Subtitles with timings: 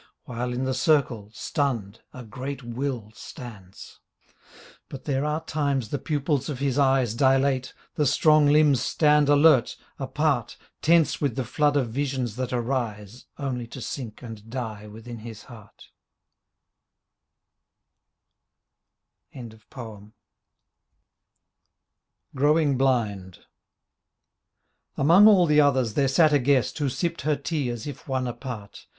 [0.23, 3.99] While in the circle, stunned, a great will stands.
[4.89, 9.77] But there are times the pupils of his eyes Dilate, the strong limbs stand alert,
[9.99, 15.19] apart, Tense with the flood of visions that arise Only to sink and die within
[15.19, 15.91] his heart;
[19.33, 20.13] 44
[22.33, 23.39] GROWING BLIND
[24.97, 28.25] Among all the others there sat a guest Who sipped her tea as if one
[28.27, 28.87] apart.